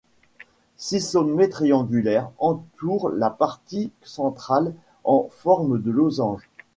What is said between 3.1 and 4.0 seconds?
la partie